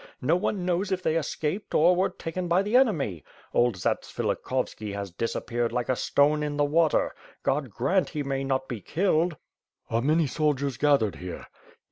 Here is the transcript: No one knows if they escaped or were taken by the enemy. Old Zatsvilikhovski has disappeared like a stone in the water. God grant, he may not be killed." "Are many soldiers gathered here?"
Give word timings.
No 0.23 0.35
one 0.35 0.65
knows 0.65 0.91
if 0.91 1.03
they 1.03 1.15
escaped 1.15 1.75
or 1.75 1.95
were 1.95 2.09
taken 2.09 2.47
by 2.47 2.63
the 2.63 2.75
enemy. 2.75 3.23
Old 3.53 3.75
Zatsvilikhovski 3.77 4.93
has 4.95 5.11
disappeared 5.11 5.71
like 5.71 5.89
a 5.89 5.95
stone 5.95 6.41
in 6.41 6.57
the 6.57 6.65
water. 6.65 7.13
God 7.43 7.69
grant, 7.69 8.09
he 8.09 8.23
may 8.23 8.43
not 8.43 8.67
be 8.67 8.81
killed." 8.81 9.37
"Are 9.91 10.01
many 10.01 10.25
soldiers 10.25 10.77
gathered 10.77 11.17
here?" 11.17 11.45